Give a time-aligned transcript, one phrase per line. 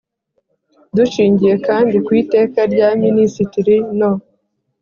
[0.95, 4.11] Dushingiye kandi ku Iteka rya Minisitiri no